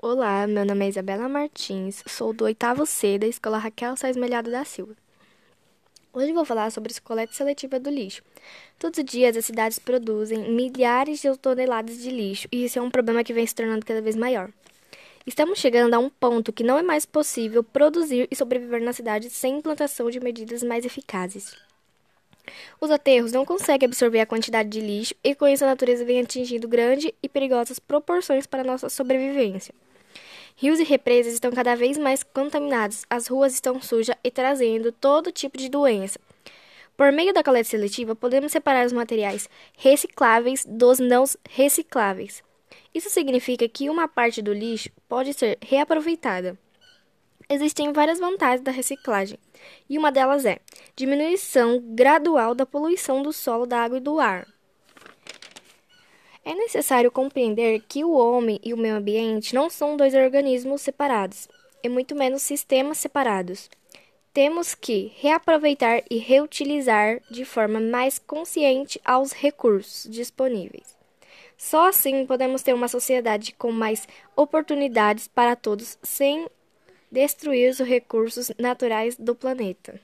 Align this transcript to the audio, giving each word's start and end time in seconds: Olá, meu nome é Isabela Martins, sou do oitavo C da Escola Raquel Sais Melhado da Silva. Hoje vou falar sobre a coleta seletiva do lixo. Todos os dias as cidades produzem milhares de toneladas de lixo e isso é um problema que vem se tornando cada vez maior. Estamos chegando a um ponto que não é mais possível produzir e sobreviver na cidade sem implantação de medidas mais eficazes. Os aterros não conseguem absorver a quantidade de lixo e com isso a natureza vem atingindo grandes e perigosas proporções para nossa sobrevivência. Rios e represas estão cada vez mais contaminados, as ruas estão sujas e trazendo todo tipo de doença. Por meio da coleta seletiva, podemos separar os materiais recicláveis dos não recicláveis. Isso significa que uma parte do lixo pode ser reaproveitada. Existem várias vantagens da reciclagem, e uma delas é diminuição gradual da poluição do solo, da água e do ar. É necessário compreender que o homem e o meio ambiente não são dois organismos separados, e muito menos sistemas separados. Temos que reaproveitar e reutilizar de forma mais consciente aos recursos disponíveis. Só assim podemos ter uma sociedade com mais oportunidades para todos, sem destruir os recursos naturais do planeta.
Olá, 0.00 0.46
meu 0.46 0.64
nome 0.64 0.86
é 0.86 0.88
Isabela 0.90 1.28
Martins, 1.28 2.04
sou 2.06 2.32
do 2.32 2.44
oitavo 2.44 2.86
C 2.86 3.18
da 3.18 3.26
Escola 3.26 3.58
Raquel 3.58 3.96
Sais 3.96 4.16
Melhado 4.16 4.48
da 4.48 4.64
Silva. 4.64 4.94
Hoje 6.12 6.32
vou 6.32 6.44
falar 6.44 6.70
sobre 6.70 6.94
a 6.96 7.00
coleta 7.00 7.32
seletiva 7.32 7.80
do 7.80 7.90
lixo. 7.90 8.22
Todos 8.78 8.96
os 9.00 9.04
dias 9.04 9.36
as 9.36 9.44
cidades 9.44 9.80
produzem 9.80 10.52
milhares 10.52 11.20
de 11.20 11.36
toneladas 11.36 11.98
de 11.98 12.10
lixo 12.10 12.46
e 12.52 12.64
isso 12.64 12.78
é 12.78 12.82
um 12.82 12.92
problema 12.92 13.24
que 13.24 13.32
vem 13.32 13.44
se 13.44 13.56
tornando 13.56 13.84
cada 13.84 14.00
vez 14.00 14.14
maior. 14.14 14.52
Estamos 15.26 15.58
chegando 15.58 15.94
a 15.94 15.98
um 15.98 16.08
ponto 16.08 16.52
que 16.52 16.62
não 16.62 16.78
é 16.78 16.82
mais 16.82 17.04
possível 17.04 17.64
produzir 17.64 18.28
e 18.30 18.36
sobreviver 18.36 18.80
na 18.80 18.92
cidade 18.92 19.28
sem 19.30 19.58
implantação 19.58 20.08
de 20.10 20.20
medidas 20.20 20.62
mais 20.62 20.84
eficazes. 20.84 21.56
Os 22.80 22.90
aterros 22.90 23.32
não 23.32 23.44
conseguem 23.44 23.86
absorver 23.86 24.20
a 24.20 24.26
quantidade 24.26 24.68
de 24.68 24.80
lixo 24.80 25.14
e 25.22 25.34
com 25.34 25.46
isso 25.46 25.64
a 25.64 25.68
natureza 25.68 26.04
vem 26.04 26.20
atingindo 26.20 26.68
grandes 26.68 27.10
e 27.22 27.28
perigosas 27.28 27.78
proporções 27.78 28.46
para 28.46 28.64
nossa 28.64 28.88
sobrevivência. 28.88 29.74
Rios 30.56 30.80
e 30.80 30.84
represas 30.84 31.34
estão 31.34 31.52
cada 31.52 31.76
vez 31.76 31.96
mais 31.96 32.22
contaminados, 32.22 33.04
as 33.08 33.28
ruas 33.28 33.54
estão 33.54 33.80
sujas 33.80 34.16
e 34.24 34.30
trazendo 34.30 34.90
todo 34.90 35.30
tipo 35.30 35.56
de 35.56 35.68
doença. 35.68 36.18
Por 36.96 37.12
meio 37.12 37.32
da 37.32 37.44
coleta 37.44 37.68
seletiva, 37.68 38.16
podemos 38.16 38.50
separar 38.50 38.84
os 38.84 38.92
materiais 38.92 39.48
recicláveis 39.76 40.64
dos 40.66 40.98
não 40.98 41.22
recicláveis. 41.48 42.42
Isso 42.92 43.08
significa 43.08 43.68
que 43.68 43.88
uma 43.88 44.08
parte 44.08 44.42
do 44.42 44.52
lixo 44.52 44.90
pode 45.08 45.32
ser 45.32 45.58
reaproveitada. 45.62 46.58
Existem 47.50 47.92
várias 47.94 48.18
vantagens 48.18 48.60
da 48.60 48.70
reciclagem, 48.70 49.38
e 49.88 49.96
uma 49.96 50.12
delas 50.12 50.44
é 50.44 50.58
diminuição 50.94 51.80
gradual 51.94 52.54
da 52.54 52.66
poluição 52.66 53.22
do 53.22 53.32
solo, 53.32 53.64
da 53.64 53.80
água 53.80 53.96
e 53.96 54.02
do 54.02 54.20
ar. 54.20 54.46
É 56.44 56.54
necessário 56.54 57.10
compreender 57.10 57.82
que 57.88 58.04
o 58.04 58.12
homem 58.12 58.60
e 58.62 58.74
o 58.74 58.76
meio 58.76 58.96
ambiente 58.96 59.54
não 59.54 59.70
são 59.70 59.96
dois 59.96 60.14
organismos 60.14 60.82
separados, 60.82 61.48
e 61.82 61.88
muito 61.88 62.14
menos 62.14 62.42
sistemas 62.42 62.98
separados. 62.98 63.70
Temos 64.34 64.74
que 64.74 65.10
reaproveitar 65.16 66.02
e 66.10 66.18
reutilizar 66.18 67.22
de 67.30 67.46
forma 67.46 67.80
mais 67.80 68.18
consciente 68.18 69.00
aos 69.02 69.32
recursos 69.32 70.10
disponíveis. 70.10 70.96
Só 71.56 71.88
assim 71.88 72.26
podemos 72.26 72.62
ter 72.62 72.74
uma 72.74 72.88
sociedade 72.88 73.52
com 73.52 73.72
mais 73.72 74.06
oportunidades 74.36 75.26
para 75.26 75.56
todos, 75.56 75.98
sem 76.02 76.46
destruir 77.10 77.70
os 77.70 77.78
recursos 77.78 78.50
naturais 78.58 79.16
do 79.16 79.34
planeta. 79.34 80.00